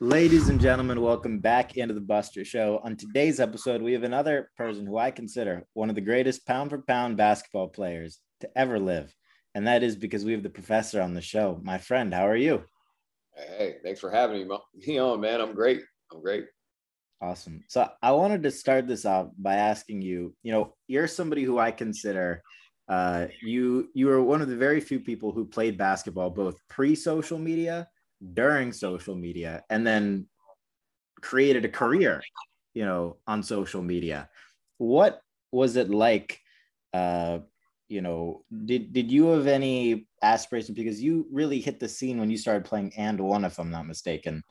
[0.00, 2.80] Ladies and gentlemen, welcome back into the Buster Show.
[2.82, 6.70] On today's episode, we have another person who I consider one of the greatest pound
[6.70, 9.14] for pound basketball players to ever live.
[9.54, 11.60] And that is because we have the professor on the show.
[11.62, 12.64] My friend, how are you?
[13.36, 14.58] Hey, thanks for having me.
[14.80, 15.80] You know, man, I'm great.
[16.12, 16.46] I'm great.
[17.22, 17.62] Awesome.
[17.68, 21.60] So I wanted to start this off by asking you, you know, you're somebody who
[21.60, 22.42] I consider
[22.88, 27.38] uh, you you are one of the very few people who played basketball both pre-social
[27.38, 27.88] media
[28.32, 30.26] during social media and then
[31.20, 32.22] created a career
[32.74, 34.28] you know on social media.
[34.78, 35.20] What
[35.52, 36.40] was it like
[36.92, 37.38] uh
[37.88, 40.76] you know did did you have any aspirations?
[40.76, 44.42] Because you really hit the scene when you started playing AND1 if i'm not mistaken.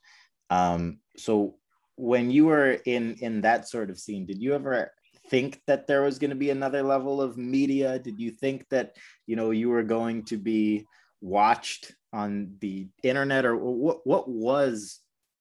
[0.49, 1.55] Um so
[1.95, 4.91] when you were in in that sort of scene did you ever
[5.29, 7.99] think that there was going to be another level of media?
[7.99, 8.95] Did you think that
[9.27, 10.85] you know you were going to be
[11.23, 14.99] watched on the internet or what what was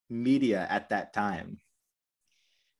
[0.09, 1.59] media at that time?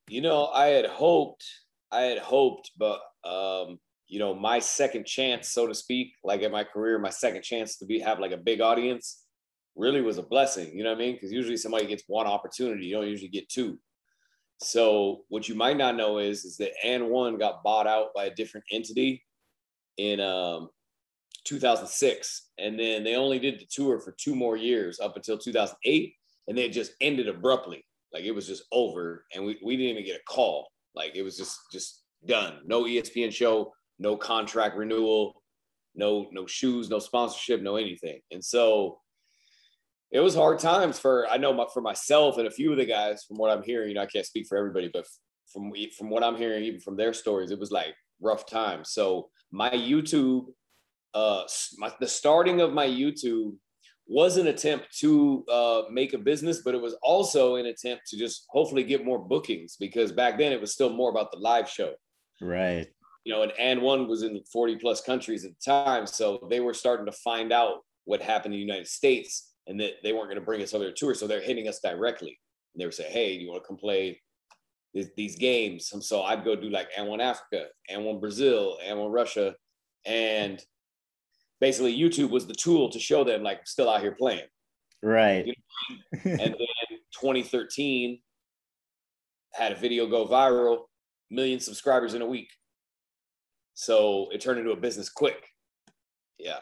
[0.07, 1.45] You know i had hoped
[1.91, 6.51] i had hoped but um you know my second chance so to speak like in
[6.51, 9.23] my career my second chance to be have like a big audience
[9.75, 11.13] really was a blessing you know what i mean?
[11.13, 13.79] Because usually somebody gets one opportunity you don't usually get two.
[14.59, 18.35] So what you might not know is is that AND1 got bought out by a
[18.35, 19.23] different entity
[19.97, 20.69] in um
[21.45, 22.49] 2006.
[22.57, 26.13] And then they only did the tour for two more years up until 2008.
[26.47, 27.85] And then it just ended abruptly.
[28.13, 29.25] Like it was just over.
[29.33, 30.69] And we, we didn't even get a call.
[30.95, 32.59] Like it was just, just done.
[32.65, 35.41] No ESPN show, no contract renewal,
[35.95, 38.19] no, no shoes, no sponsorship, no anything.
[38.31, 38.99] And so
[40.11, 42.85] it was hard times for, I know my, for myself and a few of the
[42.85, 45.05] guys from what I'm hearing, you know, I can't speak for everybody, but
[45.51, 48.91] from, from what I'm hearing, even from their stories, it was like rough times.
[48.91, 50.45] So my YouTube
[51.13, 51.43] uh,
[51.77, 53.53] my, the starting of my YouTube
[54.07, 58.17] was an attempt to uh, make a business, but it was also an attempt to
[58.17, 61.69] just hopefully get more bookings because back then it was still more about the live
[61.69, 61.93] show.
[62.41, 62.87] Right.
[63.23, 66.05] You know, and AND1 was in 40 plus countries at the time.
[66.05, 69.93] So they were starting to find out what happened in the United States and that
[70.03, 71.19] they weren't going to bring us other tours.
[71.19, 72.37] So they're hitting us directly.
[72.73, 74.19] And they were saying, hey, do you want to come play
[74.93, 75.91] these, these games?
[75.93, 79.55] And so I'd go do like AND1 Africa, AND1 Brazil, AND1 Russia.
[80.05, 80.61] And
[81.59, 84.47] basically YouTube was the tool to show them like still out here playing.
[85.01, 85.45] Right.
[85.45, 86.31] You know?
[86.31, 88.19] and then 2013
[89.53, 90.83] had a video go viral,
[91.29, 92.49] million subscribers in a week.
[93.73, 95.43] So it turned into a business quick.
[96.37, 96.59] Yeah.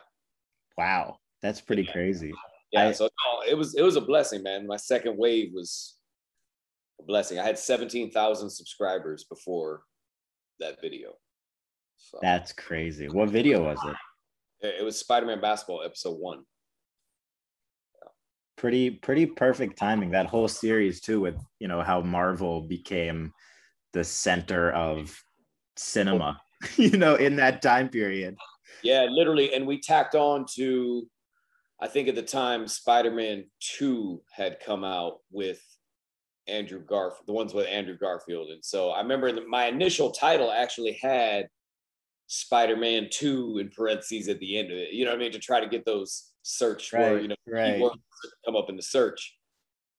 [0.78, 1.18] Wow.
[1.42, 1.92] That's pretty yeah.
[1.92, 2.34] crazy.
[2.72, 2.88] Yeah.
[2.88, 4.68] I, so no, it was it was a blessing, man.
[4.68, 5.98] My second wave was
[7.00, 7.40] a blessing.
[7.40, 9.82] I had 17,000 subscribers before
[10.60, 11.14] that video.
[11.98, 12.20] So.
[12.22, 13.10] That's crazy.
[13.10, 13.96] What video was it?
[14.62, 16.44] It was Spider-Man Basketball episode one.
[18.02, 18.10] Yeah.
[18.58, 20.12] Pretty pretty perfect timing.
[20.12, 23.32] That whole series too, with you know how Marvel became
[23.94, 25.16] the center of
[25.76, 26.40] cinema.
[26.78, 28.36] you know, in that time period.
[28.84, 31.08] Yeah, literally, and we tacked on to.
[31.84, 33.46] I think at the time Spider-Man
[33.78, 35.60] 2 had come out with
[36.48, 38.50] Andrew Garfield, the ones with Andrew Garfield.
[38.52, 41.48] And so I remember that my initial title actually had
[42.34, 44.94] Spider-Man 2 in parentheses at the end of it.
[44.94, 45.34] You know what I mean?
[45.34, 47.82] To try to get those search right, where, you know, right.
[48.46, 49.36] come up in the search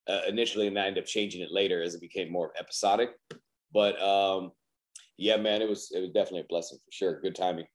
[0.09, 3.11] uh, initially, and I ended up changing it later as it became more episodic.
[3.75, 4.53] But um,
[5.19, 7.21] yeah, man, it was it was definitely a blessing for sure.
[7.21, 7.67] Good timing.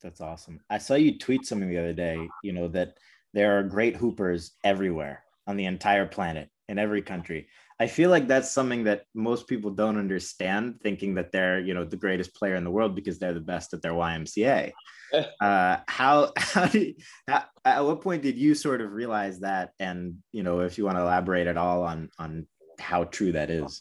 [0.00, 0.60] That's awesome.
[0.70, 2.94] I saw you tweet something the other day, you know, that
[3.34, 7.48] there are great hoopers everywhere on the entire planet in every country.
[7.80, 11.84] I feel like that's something that most people don't understand, thinking that they're, you know,
[11.84, 14.72] the greatest player in the world because they're the best at their YMCA.
[15.40, 19.70] uh, how, how did, how, at what point did you sort of realize that?
[19.78, 22.46] And, you know, if you want to elaborate at all on, on
[22.80, 23.80] how true that is.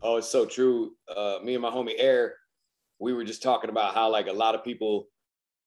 [0.00, 0.92] Oh, it's so true.
[1.14, 2.36] Uh, me and my homie Air,
[3.00, 5.08] we were just talking about how like a lot of people,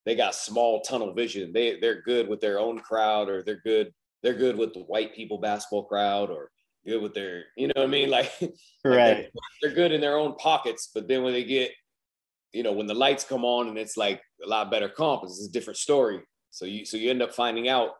[0.05, 1.53] they got small tunnel vision.
[1.53, 3.93] They they're good with their own crowd, or they're good
[4.23, 6.51] they're good with the white people basketball crowd, or
[6.85, 8.09] good with their, you know what I mean?
[8.11, 8.31] Like,
[8.83, 9.17] right.
[9.17, 9.31] Like they're,
[9.61, 11.71] they're, good in their own pockets, but then when they get,
[12.53, 15.45] you know, when the lights come on and it's like a lot better comp, it's
[15.47, 16.21] a different story.
[16.49, 17.91] So you, so you end up finding out.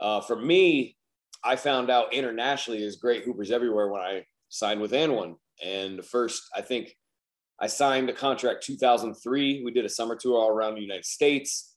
[0.00, 0.96] Uh, for me,
[1.44, 5.34] I found out internationally there's great hoopers everywhere when I signed with AND1.
[5.62, 6.96] And the first, I think,
[7.60, 9.62] I signed a contract 2003.
[9.64, 11.71] We did a summer tour all around the United States.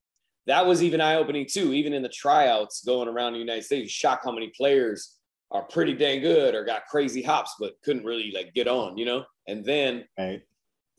[0.47, 1.74] That was even eye opening too.
[1.74, 5.18] Even in the tryouts going around the United States, shocked how many players
[5.51, 9.06] are pretty dang good or got crazy hops, but couldn't really like get on, you
[9.06, 9.24] know?
[9.47, 10.42] And then right.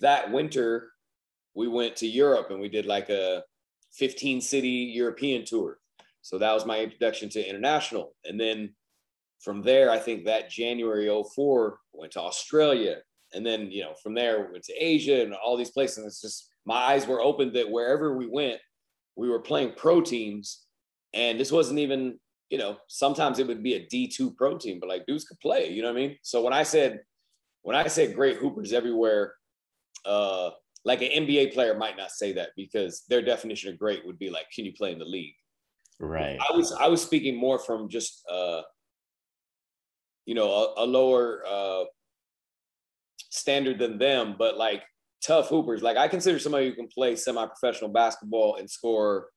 [0.00, 0.90] that winter,
[1.54, 3.42] we went to Europe and we did like a
[3.92, 5.78] 15 city European tour.
[6.22, 8.14] So that was my introduction to international.
[8.24, 8.74] And then
[9.40, 12.96] from there, I think that January 04 went to Australia.
[13.32, 15.98] And then, you know, from there we went to Asia and all these places.
[15.98, 18.60] And it's just my eyes were open that wherever we went,
[19.16, 20.64] we were playing pro teams.
[21.14, 22.18] And this wasn't even,
[22.50, 25.70] you know, sometimes it would be a D2 pro team, but like dudes could play,
[25.70, 26.16] you know what I mean?
[26.22, 27.00] So when I said,
[27.62, 29.34] when I said great hoopers everywhere,
[30.04, 30.50] uh,
[30.84, 34.30] like an NBA player might not say that because their definition of great would be
[34.30, 35.34] like, can you play in the league?
[35.98, 36.38] Right.
[36.38, 38.60] I was I was speaking more from just uh,
[40.26, 41.84] you know, a, a lower uh,
[43.30, 44.82] standard than them, but like
[45.26, 45.82] tough hoopers.
[45.82, 49.28] Like I consider somebody who can play semi-professional basketball and score,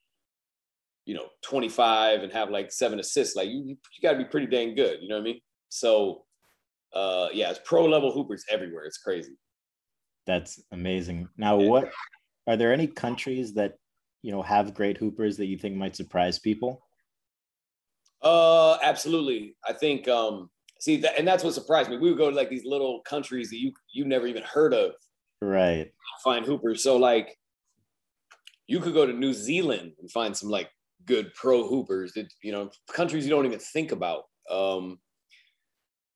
[1.06, 3.36] you know, 25 and have like seven assists.
[3.36, 5.00] Like you, you got to be pretty dang good.
[5.01, 5.41] You know what I mean?
[5.69, 6.25] So,
[6.94, 8.86] uh, yeah, it's pro level hoopers everywhere.
[8.86, 9.38] It's crazy.
[10.25, 11.27] That's amazing.
[11.38, 11.68] Now, yeah.
[11.68, 11.92] what
[12.47, 13.75] are there any countries that
[14.21, 16.83] you know have great hoopers that you think might surprise people?
[18.21, 19.56] Uh, absolutely.
[19.68, 20.50] I think um,
[20.80, 21.97] see that, and that's what surprised me.
[21.97, 24.92] We would go to like these little countries that you you never even heard of,
[25.41, 25.91] right?
[26.24, 26.83] Find hoopers.
[26.83, 27.38] So like,
[28.68, 30.69] you could go to New Zealand and find some like
[31.06, 34.24] good pro hoopers that you know countries you don't even think about.
[34.50, 35.00] Um,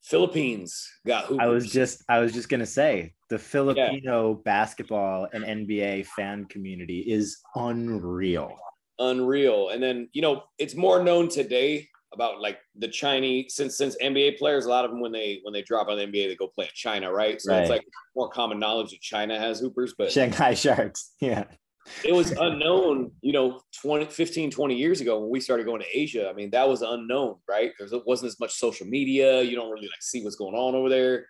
[0.04, 1.46] Philippines got hoopers.
[1.46, 4.42] I was just I was just gonna say the Filipino yeah.
[4.46, 8.56] basketball and NBA fan community is unreal.
[9.00, 9.70] Unreal.
[9.70, 14.38] And then, you know, it's more known today about like the Chinese since since NBA
[14.38, 16.48] players, a lot of them when they when they drop on the NBA, they go
[16.48, 17.42] play in China, right?
[17.42, 17.62] So right.
[17.62, 21.12] it's like more common knowledge that China has hoopers, but Shanghai Sharks.
[21.20, 21.46] Yeah.
[22.06, 25.98] It was unknown, you know, 20, 15, 20 years ago when we started going to
[25.98, 26.30] Asia.
[26.30, 27.72] I mean, that was unknown, right?
[27.78, 29.42] It wasn't as much social media.
[29.42, 31.28] You don't really like see what's going on over there.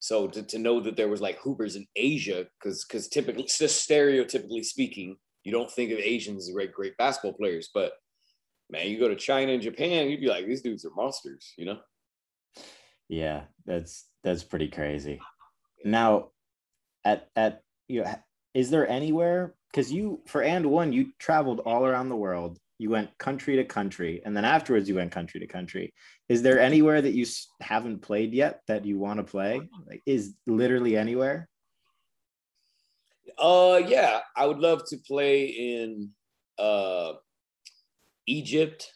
[0.00, 3.88] So to, to know that there was like hoopers in Asia, because because typically, just
[3.88, 7.92] stereotypically speaking, you don't think of Asians as great great basketball players, but
[8.72, 11.66] man, you go to China and Japan, you'd be like, these dudes are monsters, you
[11.66, 11.78] know?
[13.08, 15.20] Yeah, that's that's pretty crazy.
[15.84, 16.30] Now,
[17.04, 18.14] at at you know,
[18.54, 23.16] is there anywhere because you for AND1 you traveled all around the world, you went
[23.18, 25.92] country to country, and then afterwards you went country to country.
[26.30, 27.26] Is there anywhere that you
[27.60, 29.60] haven't played yet that you want to play?
[29.86, 31.48] Like, is literally anywhere?
[33.38, 36.10] Uh, yeah, I would love to play in
[36.58, 37.12] uh
[38.26, 38.92] Egypt,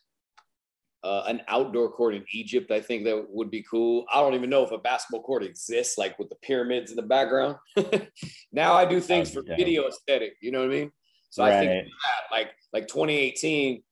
[1.04, 2.70] uh, an outdoor court in Egypt.
[2.70, 4.04] I think that would be cool.
[4.12, 7.02] I don't even know if a basketball court exists, like with the pyramids in the
[7.02, 7.56] background.
[8.52, 10.34] now I do things for video aesthetic.
[10.40, 10.90] You know what I mean?
[11.30, 11.54] So right.
[11.54, 13.82] I think that, like like 2018,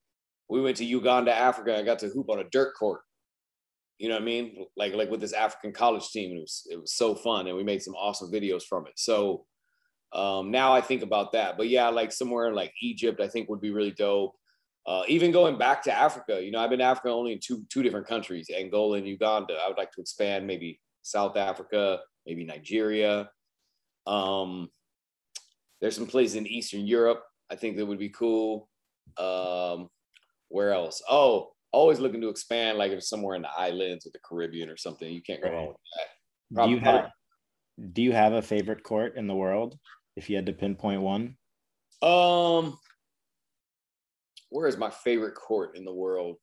[0.48, 1.76] we went to Uganda, Africa.
[1.76, 3.02] I got to hoop on a dirt court.
[3.98, 4.66] You know what I mean?
[4.76, 7.62] Like like with this African college team, it was it was so fun, and we
[7.62, 8.94] made some awesome videos from it.
[8.96, 9.44] So
[10.12, 11.56] um, now I think about that.
[11.56, 14.34] But yeah, like somewhere like Egypt, I think would be really dope.
[14.86, 17.64] Uh, even going back to Africa, you know, I've been to Africa only in two
[17.70, 19.54] two different countries, Angola and Uganda.
[19.54, 23.30] I would like to expand maybe South Africa, maybe Nigeria.
[24.06, 24.68] Um,
[25.80, 28.68] there's some places in Eastern Europe I think that would be cool.
[29.18, 29.88] Um,
[30.48, 31.02] where else?
[31.08, 34.76] Oh, always looking to expand, like if somewhere in the islands or the Caribbean or
[34.76, 35.10] something.
[35.10, 36.54] You can't go wrong with that.
[36.54, 37.10] Probably, do you have
[37.92, 39.78] Do you have a favorite court in the world?
[40.16, 41.36] If you had to pinpoint one,
[42.02, 42.78] um,
[44.54, 46.36] where is my favorite court in the world?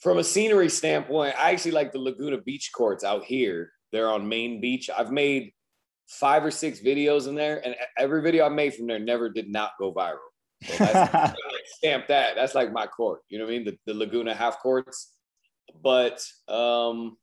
[0.00, 3.70] From a scenery standpoint, I actually like the Laguna Beach courts out here.
[3.92, 4.88] They're on Main Beach.
[4.96, 5.52] I've made
[6.08, 9.50] five or six videos in there, and every video I made from there never did
[9.50, 10.16] not go viral.
[10.64, 12.34] So that's, stamp that.
[12.34, 13.20] That's like my court.
[13.28, 13.66] You know what I mean?
[13.66, 15.12] The, the Laguna half courts.
[15.82, 17.18] But um,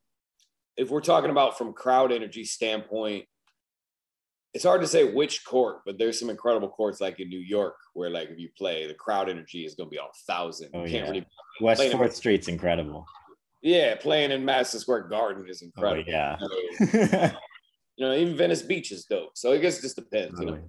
[0.77, 3.25] if we're talking about from crowd energy standpoint,
[4.53, 7.75] it's hard to say which court, but there's some incredible courts like in New York
[7.93, 10.69] where like if you play, the crowd energy is going to be on a thousand.
[10.74, 11.01] Oh, yeah.
[11.01, 11.25] really
[11.60, 13.05] West Fourth Street's incredible.
[13.62, 16.03] Yeah, playing in Madison Square Garden is oh, incredible.
[16.07, 17.33] Oh, yeah.
[17.95, 19.31] you know, even Venice Beach is dope.
[19.36, 20.60] So I guess it just depends, you know.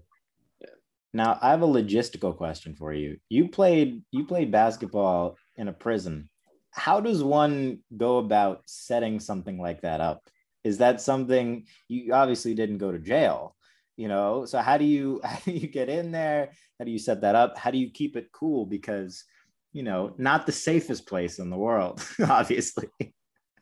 [0.61, 0.69] Yeah.
[1.13, 3.19] Now I have a logistical question for you.
[3.29, 6.31] You played you played basketball in a prison.
[6.71, 10.23] How does one go about setting something like that up?
[10.65, 13.55] Is that something you obviously didn't go to jail?
[13.97, 14.45] You know?
[14.45, 16.53] So how do you how do you get in there?
[16.79, 17.59] How do you set that up?
[17.59, 18.67] How do you keep it cool?
[18.67, 19.25] Because
[19.73, 22.89] you know not the safest place in the world obviously.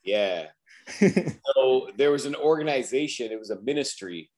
[0.04, 0.46] Yeah.
[1.54, 4.30] So there was an organization it was a ministry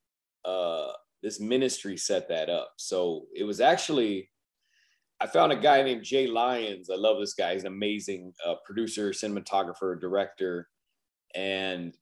[0.45, 2.73] uh this ministry set that up.
[2.77, 4.31] So it was actually
[5.21, 6.91] i found a guy named jay lyons.
[6.91, 7.55] I love this guy.
[7.55, 10.69] He's an amazing uh, producer cinematographer director.
[11.35, 11.97] And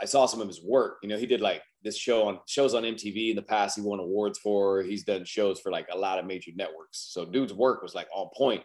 [0.00, 2.74] i saw some of his work you know he did like this show on shows
[2.74, 3.76] on MTV in the past.
[3.76, 4.82] He won awards for.
[4.82, 7.08] He's done shows for like a lot of major networks.
[7.10, 8.62] So dude's work was like on point,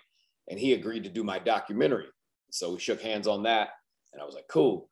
[0.50, 2.08] and he agreed to do my documentary.
[2.52, 3.70] So we shook hands on that,
[4.14, 4.88] And I was like, cool.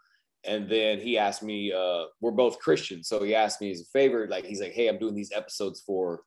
[0.45, 3.07] And then he asked me, uh, we're both Christians.
[3.07, 5.81] So he asked me as a favor, like, he's like, hey, I'm doing these episodes
[5.85, 6.23] for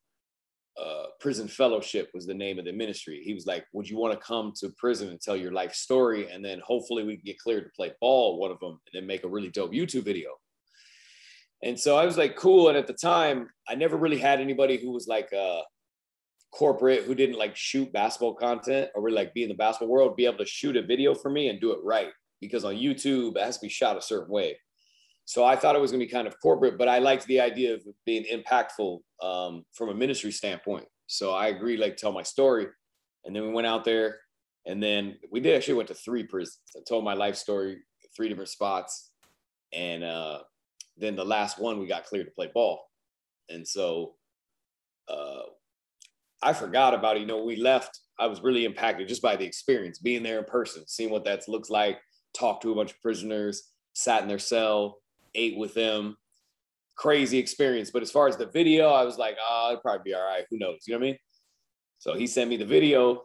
[0.81, 3.23] uh, Prison Fellowship, was the name of the ministry.
[3.25, 6.31] He was like, would you want to come to prison and tell your life story?
[6.31, 9.07] And then hopefully we can get cleared to play ball, one of them, and then
[9.07, 10.31] make a really dope YouTube video.
[11.63, 12.69] And so I was like, cool.
[12.69, 15.63] And at the time, I never really had anybody who was like uh,
[16.53, 20.17] corporate who didn't like shoot basketball content or really like be in the basketball world,
[20.17, 23.37] be able to shoot a video for me and do it right because on YouTube
[23.37, 24.57] it has to be shot a certain way.
[25.27, 27.41] So I thought it was going to be kind of corporate, but I liked the
[27.41, 30.87] idea of being impactful um, from a ministry standpoint.
[31.09, 32.69] So I agreed, like, tell my story,
[33.25, 34.21] and then we went out there,
[34.67, 36.61] and then we did actually went to three prisons.
[36.77, 37.79] I told my life story,
[38.17, 39.11] three different spots,
[39.73, 40.39] and uh,
[40.97, 42.89] then the last one we got cleared to play ball,
[43.49, 44.15] and so
[45.09, 45.43] uh,
[46.41, 47.21] I forgot about it.
[47.21, 47.99] You know, we left.
[48.19, 51.49] I was really impacted just by the experience, being there in person, seeing what that
[51.49, 51.99] looks like,
[52.33, 54.99] talked to a bunch of prisoners, sat in their cell,
[55.37, 56.17] ate with them.
[56.97, 57.91] Crazy experience.
[57.91, 60.45] But as far as the video, I was like, oh, it'll probably be all right.
[60.51, 60.79] Who knows?
[60.87, 61.19] You know what I mean?
[61.99, 63.25] So he sent me the video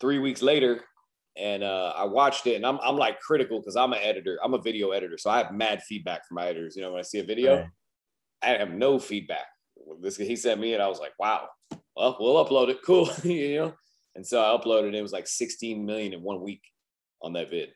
[0.00, 0.82] three weeks later,
[1.36, 4.38] and uh, I watched it, and I'm I'm like critical because I'm an editor.
[4.42, 6.76] I'm a video editor, so I have mad feedback from my editors.
[6.76, 7.66] You know, when I see a video, right.
[8.42, 9.46] I have no feedback.
[10.00, 11.48] This he sent me, and I was like, wow.
[11.96, 12.78] Well, we'll upload it.
[12.84, 13.10] Cool.
[13.24, 13.74] you know.
[14.16, 14.88] And so I uploaded.
[14.88, 16.62] It It was like 16 million in one week
[17.22, 17.70] on that vid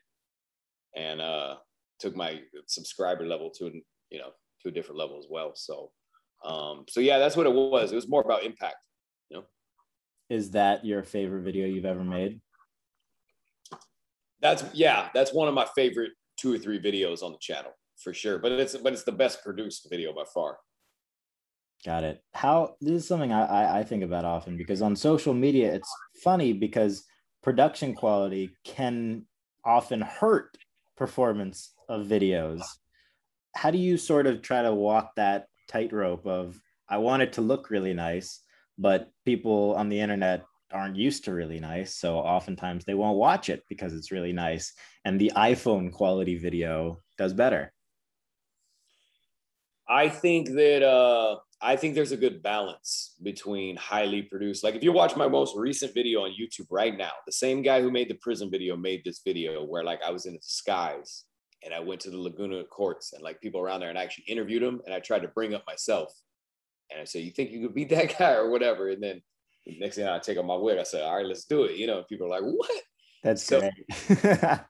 [0.95, 1.55] and uh,
[1.99, 3.65] took my subscriber level to
[4.09, 5.51] you know to a different level as well.
[5.55, 5.91] So
[6.43, 7.91] um, so yeah, that's what it was.
[7.91, 8.77] It was more about impact.
[9.29, 9.43] You know.
[10.29, 12.41] Is that your favorite video you've ever made?
[14.41, 18.13] That's yeah, that's one of my favorite two or three videos on the channel for
[18.13, 18.37] sure.
[18.37, 20.57] But it's but it's the best produced video by far.
[21.85, 22.21] Got it.
[22.33, 25.91] How this is something I, I think about often because on social media it's
[26.23, 27.03] funny because
[27.43, 29.25] production quality can
[29.63, 30.57] often hurt
[30.95, 32.61] performance of videos.
[33.55, 36.59] How do you sort of try to walk that tightrope of
[36.89, 38.41] i want it to look really nice
[38.77, 43.49] but people on the internet aren't used to really nice so oftentimes they won't watch
[43.49, 44.73] it because it's really nice
[45.05, 47.71] and the iphone quality video does better
[49.87, 54.63] i think that uh I think there's a good balance between highly produced.
[54.63, 57.81] Like if you watch my most recent video on YouTube right now, the same guy
[57.81, 61.23] who made the prison video made this video where like I was in the skies
[61.63, 64.25] and I went to the Laguna courts and like people around there and I actually
[64.25, 66.13] interviewed him and I tried to bring up myself.
[66.91, 68.89] And I said, You think you could beat that guy or whatever?
[68.89, 69.21] And then
[69.65, 71.77] the next thing I take off my wig, I said, All right, let's do it.
[71.77, 72.69] You know, people are like, What?
[73.23, 74.21] That's so, great.
[74.21, 74.67] but,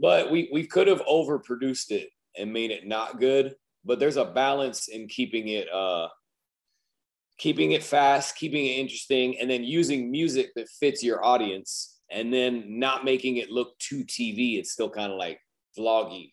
[0.00, 3.56] but we we could have overproduced it and made it not good.
[3.86, 6.08] But there's a balance in keeping it uh
[7.38, 12.32] keeping it fast, keeping it interesting, and then using music that fits your audience, and
[12.32, 14.58] then not making it look too TV.
[14.58, 15.38] It's still kind of like
[15.78, 16.32] vloggy.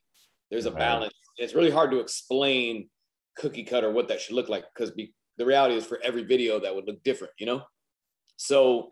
[0.50, 1.14] There's a balance.
[1.38, 2.90] It's really hard to explain
[3.36, 4.94] cookie cutter what that should look like because
[5.38, 7.64] the reality is for every video that would look different, you know?
[8.38, 8.90] So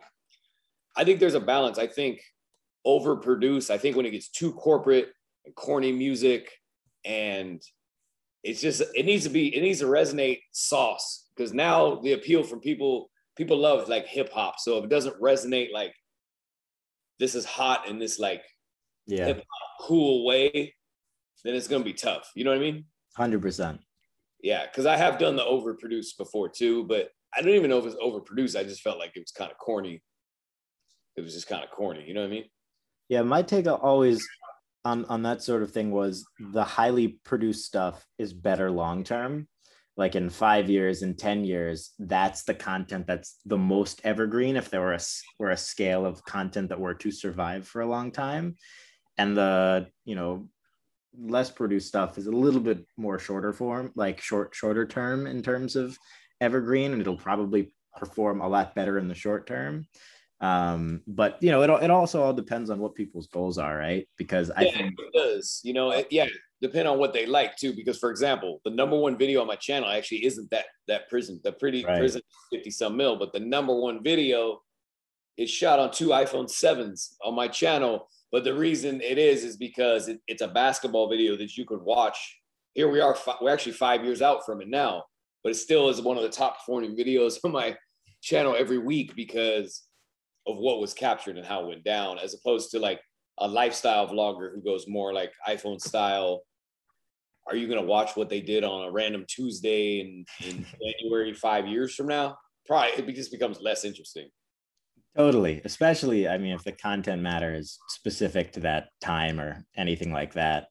[0.95, 1.77] I think there's a balance.
[1.77, 2.21] I think
[2.85, 5.09] overproduce, I think when it gets too corporate
[5.45, 6.51] and corny music
[7.05, 7.61] and
[8.43, 12.43] it's just it needs to be it needs to resonate sauce because now the appeal
[12.43, 14.59] from people people love like hip hop.
[14.59, 15.93] So if it doesn't resonate like
[17.19, 18.43] this is hot in this like
[19.05, 19.33] yeah
[19.81, 20.75] cool way,
[21.43, 22.31] then it's gonna be tough.
[22.35, 22.85] You know what I mean?
[23.15, 23.81] Hundred percent.
[24.41, 27.85] Yeah, because I have done the overproduced before too, but I don't even know if
[27.85, 28.59] it's overproduced.
[28.59, 30.01] I just felt like it was kind of corny.
[31.15, 32.03] It was just kind of corny.
[32.07, 32.45] You know what I mean?
[33.09, 34.25] Yeah, my take always
[34.83, 39.47] on on that sort of thing was the highly produced stuff is better long term.
[39.97, 44.69] Like in five years in 10 years that's the content that's the most evergreen if
[44.69, 44.99] there were a,
[45.37, 48.55] were a scale of content that were to survive for a long time.
[49.17, 50.47] And the you know
[51.17, 55.43] less produced stuff is a little bit more shorter form like short shorter term in
[55.43, 55.97] terms of
[56.39, 59.85] evergreen and it'll probably perform a lot better in the short term
[60.41, 64.07] um, but you know, it, it also all depends on what people's goals are, right?
[64.17, 65.61] Because I yeah, think it does.
[65.63, 66.27] You know, it, yeah,
[66.61, 67.73] depend on what they like too.
[67.73, 71.39] Because for example, the number one video on my channel actually isn't that that prison,
[71.43, 71.99] the pretty right.
[71.99, 72.21] prison
[72.51, 74.61] fifty some mil, but the number one video
[75.37, 78.09] is shot on two iPhone sevens on my channel.
[78.31, 81.81] But the reason it is is because it, it's a basketball video that you could
[81.81, 82.39] watch.
[82.73, 85.03] Here we are, we're actually five years out from it now,
[85.43, 87.75] but it still is one of the top performing videos on my
[88.21, 89.83] channel every week because
[90.47, 93.01] of what was captured and how it went down, as opposed to like
[93.39, 96.41] a lifestyle vlogger who goes more like iPhone style.
[97.47, 100.65] Are you gonna watch what they did on a random Tuesday in, in
[101.01, 102.37] January five years from now?
[102.65, 104.29] Probably it just becomes less interesting.
[105.17, 105.61] Totally.
[105.65, 110.33] Especially, I mean, if the content matter is specific to that time or anything like
[110.33, 110.67] that.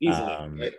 [0.00, 0.32] Easily.
[0.32, 0.72] Um, right.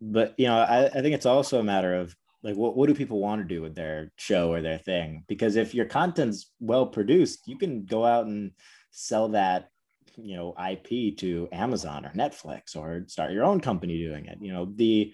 [0.00, 2.94] But, you know, I, I think it's also a matter of like, what, what do
[2.94, 5.24] people want to do with their show or their thing?
[5.28, 8.52] Because if your content's well produced, you can go out and
[8.90, 9.68] sell that,
[10.16, 14.38] you know, IP to Amazon or Netflix or start your own company doing it.
[14.40, 15.12] You know, the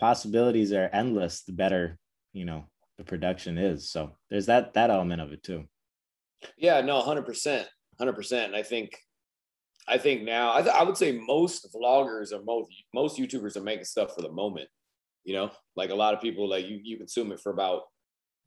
[0.00, 1.98] possibilities are endless, the better,
[2.32, 2.64] you know,
[2.98, 3.90] the production is.
[3.90, 5.64] So there's that, that element of it too.
[6.58, 8.54] Yeah, no, hundred percent, hundred percent.
[8.54, 8.98] I think,
[9.86, 13.62] I think now, I, th- I would say most vloggers or most most YouTubers are
[13.62, 14.68] making stuff for the moment.
[15.24, 17.82] You know, like a lot of people, like you you consume it for about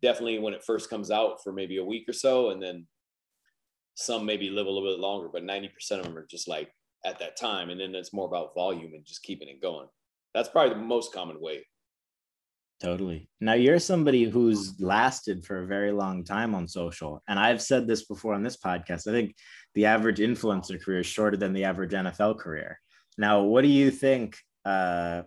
[0.01, 2.87] definitely when it first comes out for maybe a week or so, and then
[3.95, 5.29] some maybe live a little bit longer.
[5.31, 6.69] But ninety percent of them are just like
[7.05, 9.87] at that time, and then it's more about volume and just keeping it going.
[10.33, 11.63] That's probably the most common way
[12.81, 13.29] Totally.
[13.39, 17.23] Now you're somebody who's lasted for a very long time on social.
[17.27, 19.07] And I've said this before on this podcast.
[19.07, 19.35] I think
[19.75, 22.79] the average influencer career is shorter than the average NFL career.
[23.17, 25.21] Now, what do you think uh,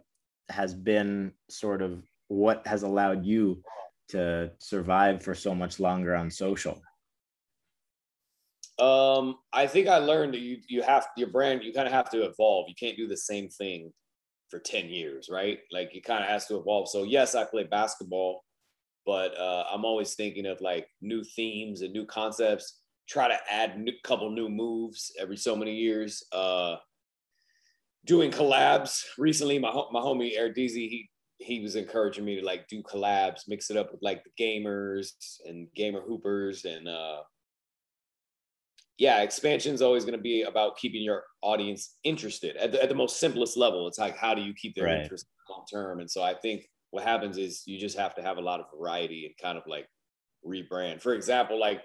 [0.50, 3.62] has been sort of what has allowed you
[4.08, 6.80] to survive for so much longer on social?
[8.78, 12.10] Um, I think I learned that you you have your brand, you kind of have
[12.10, 12.68] to evolve.
[12.68, 13.92] You can't do the same thing
[14.48, 15.58] for 10 years, right?
[15.72, 16.88] Like it kind of has to evolve.
[16.88, 18.44] So yes, I play basketball,
[19.04, 22.80] but uh, I'm always thinking of like new themes and new concepts.
[23.08, 26.22] Try to add a couple new moves every so many years.
[26.32, 26.76] Uh,
[28.04, 32.82] doing collabs recently, my my homie Erdizi, he he was encouraging me to like do
[32.82, 35.12] collabs, mix it up with like the gamers
[35.46, 37.20] and gamer hoopers and uh,
[38.98, 42.88] yeah, expansion is always going to be about keeping your audience interested at the, at
[42.88, 43.86] the most simplest level.
[43.86, 45.02] It's like, how do you keep their right.
[45.02, 46.00] interest long term?
[46.00, 48.66] And so I think what happens is you just have to have a lot of
[48.76, 49.86] variety and kind of like
[50.44, 51.00] rebrand.
[51.00, 51.82] For example, like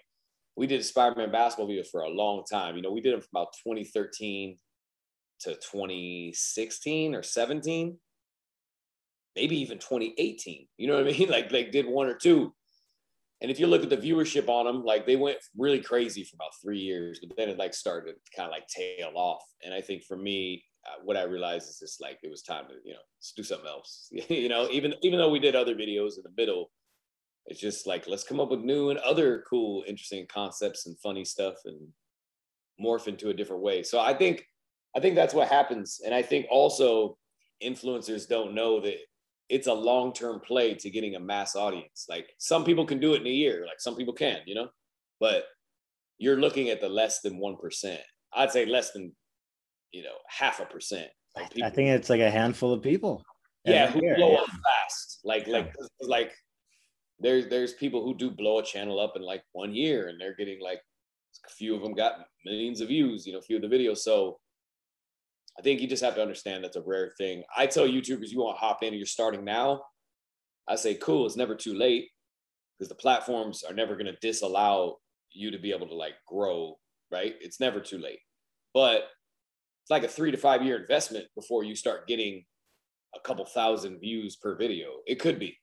[0.55, 2.75] we did Spider-Man basketball videos for a long time.
[2.75, 4.57] You know, we did them from about 2013
[5.43, 7.97] to 2016 or 17,
[9.35, 10.67] maybe even 2018.
[10.77, 11.29] You know what I mean?
[11.29, 12.53] Like, like did one or two.
[13.41, 16.35] And if you look at the viewership on them, like they went really crazy for
[16.35, 19.43] about three years, but then it like started to kind of like tail off.
[19.65, 22.65] And I think for me, uh, what I realized is just like it was time
[22.67, 22.99] to you know
[23.35, 24.07] do something else.
[24.29, 26.71] you know, even even though we did other videos in the middle,
[27.45, 31.25] it's just like let's come up with new and other cool, interesting concepts and funny
[31.25, 31.79] stuff and
[32.81, 33.83] morph into a different way.
[33.83, 34.45] So I think
[34.95, 36.01] I think that's what happens.
[36.05, 37.17] And I think also
[37.63, 38.95] influencers don't know that
[39.49, 42.05] it's a long-term play to getting a mass audience.
[42.09, 44.69] Like some people can do it in a year, like some people can, you know,
[45.19, 45.45] but
[46.17, 47.97] you're looking at the less than 1%.
[48.35, 49.11] I'd say less than,
[49.91, 51.09] you know, half a percent.
[51.35, 53.23] I think it's like a handful of people.
[53.65, 54.15] Yeah, who year.
[54.15, 54.39] blow yeah.
[54.39, 55.21] up fast.
[55.23, 56.33] Like, like, like
[57.19, 60.35] there's there's people who do blow a channel up in like one year and they're
[60.35, 60.81] getting like
[61.47, 63.99] a few of them got millions of views, you know, a few of the videos.
[63.99, 64.39] So
[65.57, 67.43] I think you just have to understand that's a rare thing.
[67.55, 69.81] I tell YouTubers you want to hop in and you're starting now.
[70.67, 72.09] I say, cool, it's never too late
[72.77, 74.97] because the platforms are never going to disallow
[75.31, 76.77] you to be able to like grow,
[77.11, 77.35] right?
[77.39, 78.19] It's never too late.
[78.73, 79.03] But
[79.83, 82.43] it's like a three to five year investment before you start getting
[83.15, 84.87] a couple thousand views per video.
[85.05, 85.57] It could be,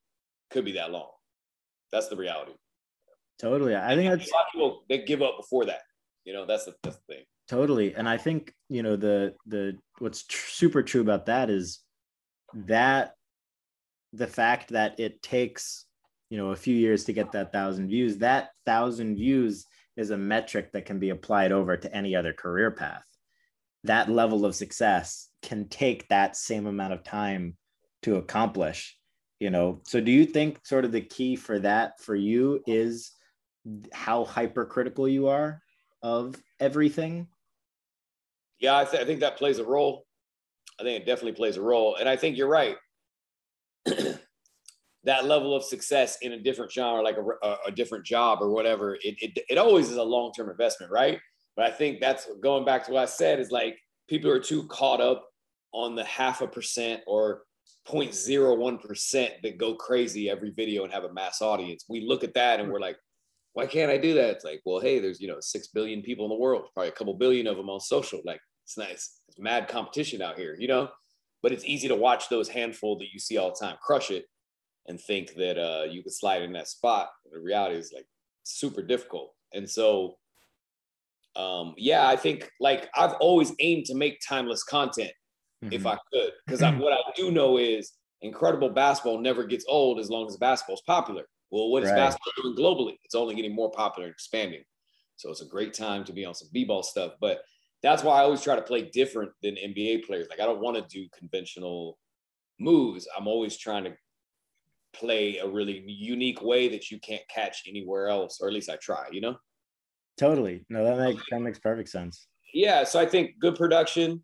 [0.50, 1.10] could be that long.
[1.90, 2.52] That's the reality.
[3.40, 3.74] Totally.
[3.74, 5.80] I think that's a lot of people they give up before that.
[6.24, 7.94] You know, that's the, that's the thing totally.
[7.94, 11.80] And i think you know the the what's tr- super true about that is
[12.54, 13.14] that
[14.12, 15.84] the fact that it takes
[16.30, 20.16] you know a few years to get that thousand views that thousand views is a
[20.16, 23.04] metric that can be applied over to any other career path.
[23.82, 27.56] That level of success can take that same amount of time
[28.02, 28.96] to accomplish
[29.40, 29.80] you know?
[29.86, 33.12] So do you think sort of the key for that for you is
[33.90, 35.62] how hypercritical you are
[36.02, 37.26] of everything
[38.60, 40.06] yeah, I, th- I think that plays a role.
[40.78, 41.96] I think it definitely plays a role.
[41.96, 42.76] And I think you're right.
[45.04, 48.50] that level of success in a different genre, like a, a, a different job or
[48.50, 51.18] whatever, it, it, it always is a long term investment, right?
[51.56, 54.66] But I think that's going back to what I said is like people are too
[54.68, 55.26] caught up
[55.72, 57.42] on the half a percent or
[57.88, 61.84] 0.01% that go crazy every video and have a mass audience.
[61.88, 62.96] We look at that and we're like,
[63.52, 64.30] why can't I do that?
[64.30, 66.92] It's like, well, hey, there's, you know, 6 billion people in the world, probably a
[66.92, 68.20] couple billion of them on social.
[68.24, 69.20] Like, it's nice.
[69.28, 70.88] It's mad competition out here, you know.
[71.42, 74.26] But it's easy to watch those handful that you see all the time crush it
[74.86, 77.08] and think that uh, you could slide in that spot.
[77.32, 78.06] The reality is like
[78.44, 79.32] super difficult.
[79.52, 80.16] And so,
[81.34, 85.12] um, yeah, I think like I've always aimed to make timeless content
[85.64, 85.72] mm-hmm.
[85.72, 90.10] if I could, because what I do know is incredible basketball never gets old as
[90.10, 91.24] long as basketball is popular.
[91.50, 91.96] Well, what is right.
[91.96, 92.98] basketball doing globally?
[93.02, 94.62] It's only getting more popular and expanding.
[95.16, 97.14] So it's a great time to be on some b-ball stuff.
[97.20, 97.42] But
[97.82, 100.28] that's why I always try to play different than NBA players.
[100.28, 101.98] Like I don't want to do conventional
[102.58, 103.08] moves.
[103.16, 103.94] I'm always trying to
[104.92, 108.76] play a really unique way that you can't catch anywhere else, or at least I
[108.76, 109.36] try, you know?
[110.18, 110.64] Totally.
[110.68, 112.26] No, that makes that makes perfect sense.
[112.52, 112.84] Yeah.
[112.84, 114.22] So I think good production,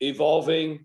[0.00, 0.84] evolving,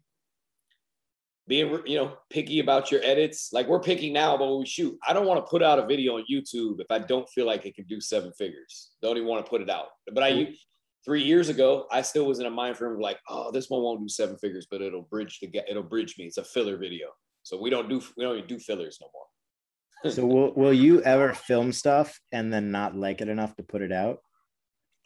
[1.48, 3.50] being you know picky about your edits.
[3.52, 5.86] Like we're picky now, but when we shoot, I don't want to put out a
[5.86, 8.92] video on YouTube if I don't feel like it can do seven figures.
[9.02, 9.88] Don't even want to put it out.
[10.14, 10.54] But I
[11.04, 13.82] three years ago, I still was in a mind frame of like, oh, this one
[13.82, 16.26] won't do seven figures, but it'll bridge the it'll bridge me.
[16.26, 17.10] It's a filler video,
[17.44, 20.12] so we don't do we don't even do fillers no more.
[20.14, 23.82] so will will you ever film stuff and then not like it enough to put
[23.82, 24.20] it out?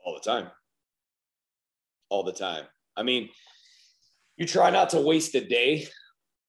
[0.06, 0.50] All the time.
[2.10, 2.66] All the time.
[2.96, 3.30] I mean,
[4.38, 5.88] you try not to waste a day.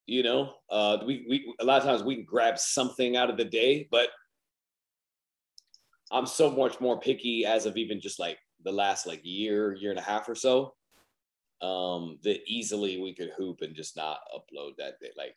[0.06, 3.36] You know, uh, we we a lot of times we can grab something out of
[3.36, 4.10] the day, but
[6.12, 9.90] I'm so much more picky as of even just like the last like year, year
[9.90, 10.74] and a half or so,
[11.62, 15.12] um, that easily we could hoop and just not upload that day.
[15.16, 15.36] Like,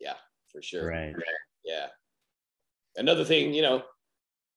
[0.00, 0.14] yeah,
[0.50, 0.88] for sure.
[0.88, 1.14] Right.
[1.64, 1.88] Yeah.
[2.96, 3.82] Another thing, you know,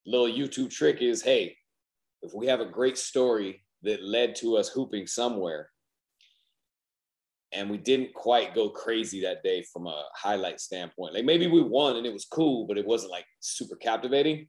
[0.05, 1.57] little YouTube trick is, hey,
[2.21, 5.69] if we have a great story that led to us hooping somewhere,
[7.51, 11.13] and we didn't quite go crazy that day from a highlight standpoint.
[11.13, 14.47] Like maybe we won and it was cool, but it wasn't like super captivating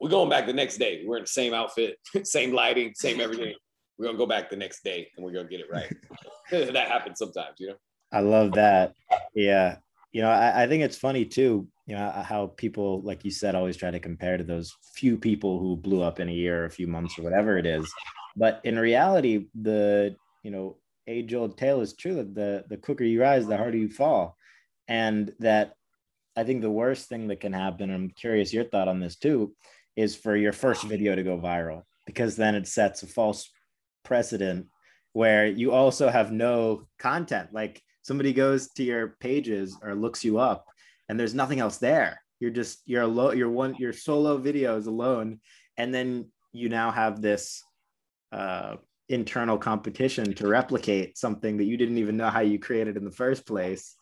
[0.00, 1.02] we're going back the next day.
[1.06, 3.54] We're in the same outfit, same lighting, same everything.
[3.98, 5.92] We're gonna go back the next day and we're gonna get it right.
[6.72, 7.76] that happens sometimes, you know.
[8.12, 8.94] I love that.
[9.34, 9.76] Yeah.
[10.12, 13.54] You know, I, I think it's funny too, you know, how people, like you said,
[13.54, 16.64] always try to compare to those few people who blew up in a year or
[16.64, 17.88] a few months or whatever it is.
[18.36, 23.04] But in reality, the, you know, age old tale is true that the the quicker
[23.04, 24.36] you rise, the harder you fall.
[24.88, 25.74] And that
[26.36, 29.54] I think the worst thing that can happen, I'm curious your thought on this too,
[29.96, 33.50] is for your first video to go viral because then it sets a false
[34.04, 34.66] precedent
[35.12, 37.52] where you also have no content.
[37.52, 40.66] Like somebody goes to your pages or looks you up
[41.08, 42.22] and there's nothing else there.
[42.38, 45.40] You're just you're alone, you're one your solo videos alone.
[45.76, 47.62] And then you now have this
[48.32, 48.76] uh
[49.08, 53.10] internal competition to replicate something that you didn't even know how you created in the
[53.10, 53.96] first place.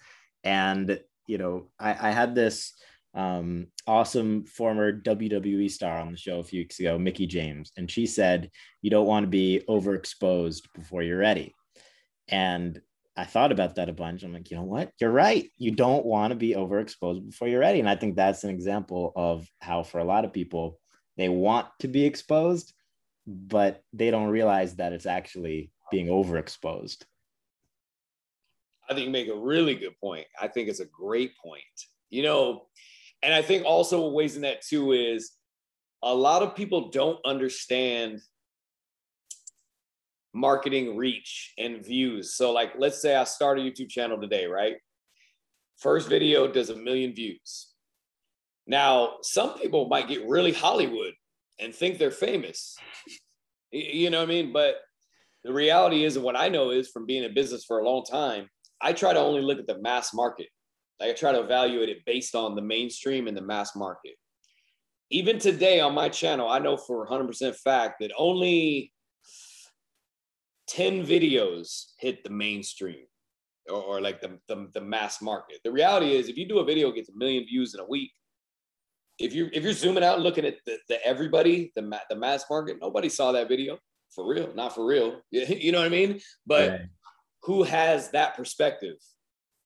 [0.44, 2.72] And you know, I, I had this
[3.14, 7.88] um, awesome former WWE star on the show a few weeks ago, Mickie James, and
[7.88, 8.50] she said,
[8.82, 11.54] You don't want to be overexposed before you're ready.
[12.28, 12.80] And
[13.16, 14.22] I thought about that a bunch.
[14.22, 14.92] I'm like, you know what?
[15.00, 15.50] You're right.
[15.56, 17.80] You don't want to be overexposed before you're ready.
[17.80, 20.78] And I think that's an example of how, for a lot of people,
[21.16, 22.72] they want to be exposed,
[23.26, 27.02] but they don't realize that it's actually being overexposed.
[28.88, 30.26] I think you make a really good point.
[30.40, 31.62] I think it's a great point.
[32.10, 32.66] You know,
[33.22, 35.32] and I think also ways in that too is
[36.02, 38.20] a lot of people don't understand
[40.32, 42.34] marketing reach and views.
[42.34, 44.76] So, like, let's say I start a YouTube channel today, right?
[45.78, 47.72] First video does a million views.
[48.66, 51.14] Now, some people might get really Hollywood
[51.58, 52.76] and think they're famous.
[53.70, 54.52] You know what I mean?
[54.52, 54.76] But
[55.44, 58.04] the reality is, and what I know is from being in business for a long
[58.04, 58.48] time,
[58.80, 60.48] I try to only look at the mass market.
[61.00, 64.14] I try to evaluate it based on the mainstream and the mass market.
[65.10, 68.92] Even today on my channel, I know for 100% fact that only
[70.68, 73.06] 10 videos hit the mainstream
[73.70, 75.58] or, or like the, the, the, mass market.
[75.64, 78.10] The reality is if you do a video gets a million views in a week,
[79.18, 82.76] if you're, if you're zooming out looking at the, the everybody, the the mass market,
[82.80, 83.78] nobody saw that video
[84.14, 85.20] for real, not for real.
[85.32, 86.20] You know what I mean?
[86.46, 86.82] But
[87.42, 88.96] who has that perspective?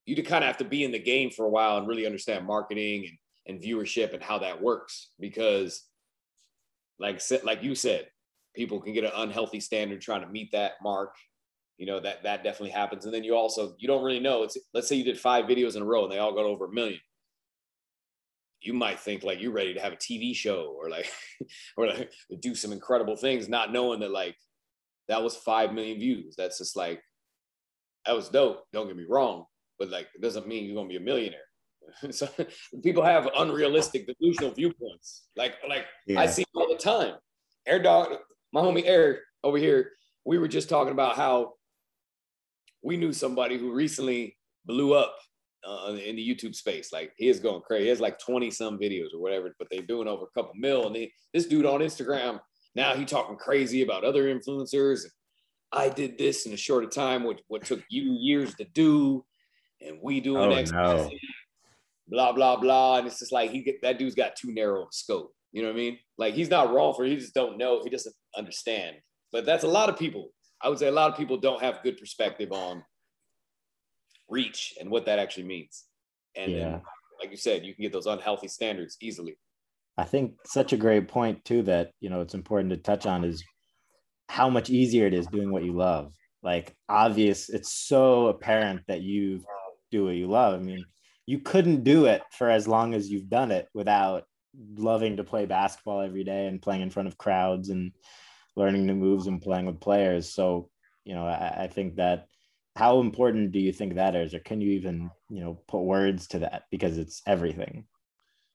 [0.07, 2.47] You kind of have to be in the game for a while and really understand
[2.47, 3.07] marketing
[3.47, 5.11] and, and viewership and how that works.
[5.21, 5.85] Because,
[6.99, 8.09] like like you said,
[8.55, 11.15] people can get an unhealthy standard trying to meet that mark.
[11.79, 13.05] You know that that definitely happens.
[13.05, 14.43] And then you also you don't really know.
[14.43, 16.67] It's let's say you did five videos in a row and they all got over
[16.67, 17.01] a million
[18.63, 21.11] you might think like you're ready to have a TV show or like
[21.77, 24.37] or like do some incredible things, not knowing that like
[25.09, 26.35] that was five million views.
[26.37, 27.03] That's just like
[28.07, 28.65] that was dope.
[28.73, 29.45] Don't get me wrong,
[29.79, 31.41] but like it doesn't mean you're gonna be a millionaire.
[32.11, 32.29] so
[32.83, 35.29] people have unrealistic, delusional viewpoints.
[35.37, 36.21] Like like yeah.
[36.21, 37.15] I see all the time.
[37.67, 38.17] Air dog,
[38.53, 39.91] my homie Eric over here.
[40.25, 41.55] We were just talking about how
[42.83, 45.17] we knew somebody who recently blew up
[45.67, 46.93] uh, in the YouTube space.
[46.93, 47.85] Like he is going crazy.
[47.85, 50.87] He has like 20 some videos or whatever, but they're doing over a couple mil.
[50.87, 52.41] And they, this dude on Instagram,
[52.75, 55.03] now he talking crazy about other influencers.
[55.73, 59.25] I did this in a shorter time, what, what took you years to do,
[59.81, 61.11] and we doing oh, X, no.
[62.09, 62.99] blah, blah, blah.
[62.99, 65.35] And it's just like he get that dude's got too narrow of a scope.
[65.53, 65.99] You know what I mean?
[66.19, 67.11] Like he's not wrong for it.
[67.11, 67.83] He just don't know.
[67.83, 68.97] He doesn't understand.
[69.33, 70.31] But that's a lot of people.
[70.63, 72.85] I would say a lot of people don't have good perspective on
[74.29, 75.85] reach and what that actually means.
[76.37, 76.59] And yeah.
[76.59, 76.83] then,
[77.21, 79.37] like you said, you can get those unhealthy standards easily.
[79.99, 83.25] I think such a great point too that you know it's important to touch on
[83.25, 83.45] is
[84.29, 86.15] how much easier it is doing what you love.
[86.43, 89.45] Like obvious, it's so apparent that you
[89.91, 90.55] do what you love.
[90.55, 90.85] I mean,
[91.27, 94.25] you couldn't do it for as long as you've done it without
[94.77, 97.93] loving to play basketball every day and playing in front of crowds and
[98.57, 100.33] learning new moves and playing with players.
[100.35, 100.69] So,
[101.05, 102.27] you know, I, I think that
[102.75, 106.27] how important do you think that is, or can you even, you know, put words
[106.29, 107.85] to that because it's everything?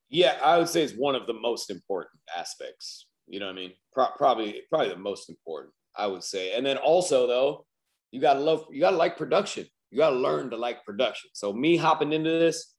[0.09, 3.07] Yeah, I would say it's one of the most important aspects.
[3.27, 3.73] You know what I mean?
[3.93, 5.73] Pro- probably, probably the most important.
[5.95, 7.65] I would say, and then also though,
[8.11, 9.65] you gotta love, you gotta like production.
[9.91, 11.29] You gotta learn to like production.
[11.33, 12.73] So me hopping into this,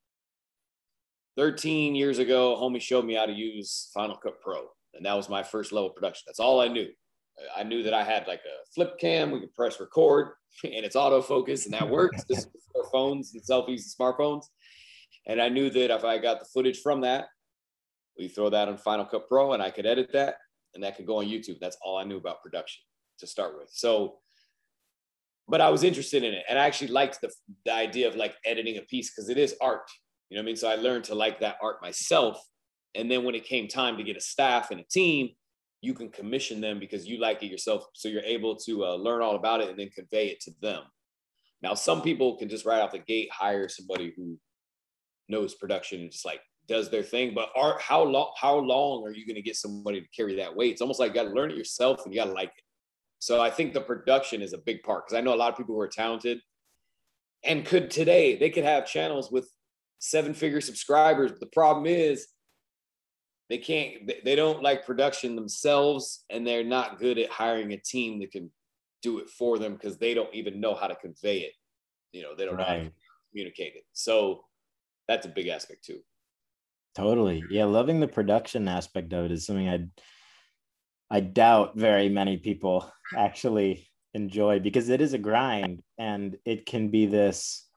[1.37, 5.29] 13 years ago, homie showed me how to use Final Cut Pro, and that was
[5.29, 6.25] my first level production.
[6.27, 6.89] That's all I knew.
[7.57, 10.33] I knew that I had like a flip cam, we could press record,
[10.65, 14.47] and it's autofocus, and that works just for phones and selfies and smartphones.
[15.27, 17.27] And I knew that if I got the footage from that,
[18.19, 20.37] we throw that on Final Cut Pro, and I could edit that,
[20.75, 21.59] and that could go on YouTube.
[21.61, 22.83] That's all I knew about production
[23.21, 23.71] to start with.
[23.73, 24.17] So,
[25.49, 27.33] but I was interested in it, and I actually liked the,
[27.65, 29.89] the idea of like editing a piece because it is art.
[30.29, 30.57] You know what I mean?
[30.57, 32.43] So I learned to like that art myself.
[32.95, 35.31] And then when it came time to get a staff and a team,
[35.81, 37.85] you can commission them because you like it yourself.
[37.95, 40.83] So you're able to uh, learn all about it and then convey it to them.
[41.63, 44.39] Now, some people can just right off the gate hire somebody who
[45.29, 47.35] knows production and just like does their thing.
[47.35, 48.33] But art, how long?
[48.39, 50.73] How long are you going to get somebody to carry that weight?
[50.73, 52.65] It's almost like you got to learn it yourself and you got to like it.
[53.19, 55.57] So I think the production is a big part because I know a lot of
[55.57, 56.41] people who are talented
[57.45, 59.51] and could today they could have channels with
[59.99, 61.33] seven figure subscribers.
[61.33, 62.29] But the problem is
[63.49, 68.21] they can't they don't like production themselves and they're not good at hiring a team
[68.21, 68.51] that can
[69.03, 71.53] do it for them because they don't even know how to convey it
[72.13, 72.69] you know they don't right.
[72.69, 72.93] know how to
[73.31, 74.45] communicate it so
[75.07, 76.01] that's a big aspect too
[76.99, 77.45] totally.
[77.51, 79.79] Yeah loving the production aspect of it is something i
[81.11, 86.89] i doubt very many people actually enjoy because it is a grind and it can
[86.89, 87.69] be this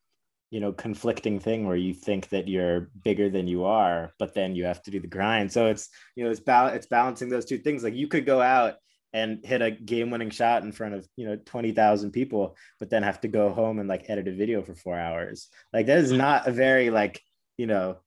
[0.51, 4.55] you know conflicting thing where you think that you're bigger than you are but then
[4.55, 5.51] you have to do the grind.
[5.51, 7.83] So it's you know it's bal- it's balancing those two things.
[7.83, 8.75] Like you could go out
[9.13, 13.03] and hit a game winning shot in front of you know 20,000 people but then
[13.03, 15.47] have to go home and like edit a video for 4 hours.
[15.73, 17.21] Like that is not a very like
[17.57, 17.97] you know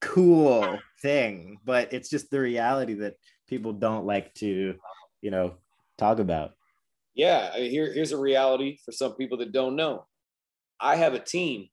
[0.00, 3.14] cool thing but it's just the reality that
[3.48, 4.74] people don't like to
[5.20, 5.54] you know
[5.96, 6.52] talk about
[7.14, 10.06] yeah I mean, here, here's a reality for some people that don't know
[10.80, 11.68] i have a team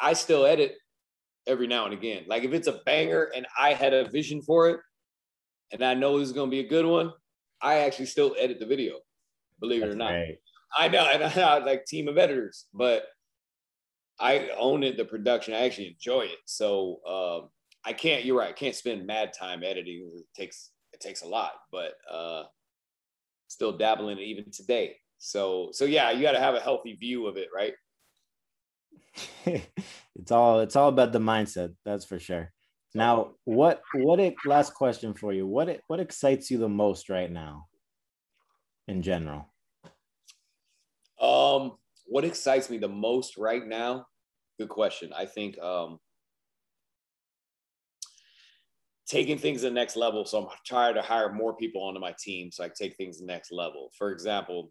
[0.00, 0.76] I still edit
[1.46, 2.24] every now and again.
[2.26, 4.80] Like if it's a banger and I had a vision for it
[5.72, 7.12] and I know it's gonna be a good one,
[7.60, 8.96] I actually still edit the video,
[9.60, 10.10] believe That's it or not.
[10.10, 10.38] Great.
[10.76, 13.04] I know, and I have like team of editors, but
[14.20, 15.54] I own it, the production.
[15.54, 16.38] I actually enjoy it.
[16.44, 17.50] So um,
[17.84, 20.10] I can't, you're right, I can't spend mad time editing.
[20.14, 22.44] It takes it takes a lot, but uh
[23.48, 24.96] still dabbling even today.
[25.18, 27.74] So so yeah, you gotta have a healthy view of it, right?
[29.44, 32.52] it's all it's all about the mindset that's for sure
[32.94, 37.08] now what what it last question for you what it what excites you the most
[37.08, 37.66] right now
[38.86, 39.46] in general
[41.20, 41.72] um
[42.06, 44.06] what excites me the most right now
[44.58, 45.98] good question i think um
[49.08, 52.14] taking things to the next level so i'm trying to hire more people onto my
[52.18, 54.70] team so i take things to the next level for example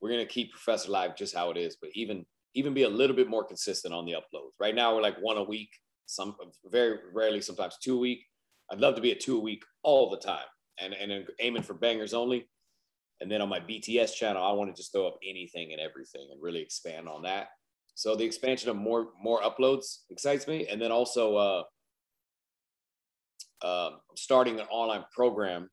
[0.00, 2.24] we're going to keep professor live just how it is but even
[2.56, 4.54] even be a little bit more consistent on the uploads.
[4.58, 5.68] Right now, we're like one a week,
[6.06, 8.24] some very rarely, sometimes two a week.
[8.72, 10.46] I'd love to be at two a week all the time
[10.80, 12.48] and, and aiming for bangers only.
[13.20, 16.28] And then on my BTS channel, I want to just throw up anything and everything
[16.32, 17.48] and really expand on that.
[17.94, 20.66] So the expansion of more more uploads excites me.
[20.68, 21.62] And then also uh,
[23.62, 25.68] uh, starting an online program,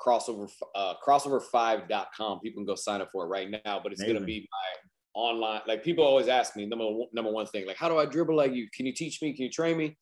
[0.00, 2.40] crossover uh, crossover5.com.
[2.40, 5.20] People can go sign up for it right now, but it's going to be my
[5.20, 5.60] online.
[5.66, 8.36] Like people always ask me number one, number one thing, like how do I dribble
[8.36, 8.68] like you?
[8.74, 9.32] Can you teach me?
[9.34, 9.96] Can you train me?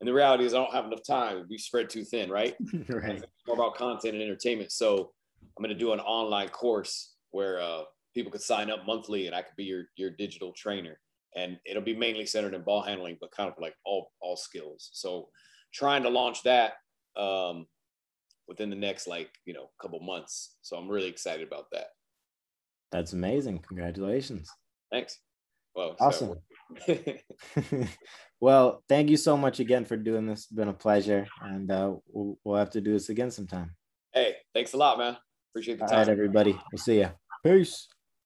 [0.00, 1.46] And the reality is I don't have enough time.
[1.48, 2.54] We spread too thin, right?
[2.88, 3.24] right.
[3.46, 4.72] More about content and entertainment.
[4.72, 5.12] So
[5.56, 7.82] I'm going to do an online course where uh,
[8.14, 10.98] people could sign up monthly, and I could be your your digital trainer.
[11.34, 14.90] And it'll be mainly centered in ball handling, but kind of like all all skills.
[14.92, 15.28] So
[15.76, 16.74] trying to launch that
[17.16, 17.66] um,
[18.48, 20.56] within the next like you know couple months.
[20.62, 21.88] So I'm really excited about that.
[22.92, 23.60] That's amazing.
[23.66, 24.50] Congratulations.
[24.90, 25.18] Thanks.
[25.74, 26.36] Well, awesome.
[26.86, 27.06] So.
[28.40, 30.44] well, thank you so much again for doing this.
[30.44, 33.74] It's been a pleasure, and uh, we'll, we'll have to do this again sometime.
[34.12, 35.18] Hey, thanks a lot, man.
[35.52, 35.98] Appreciate the All time.
[35.98, 36.52] right, everybody.
[36.72, 37.10] We'll see you.
[37.44, 37.88] Peace.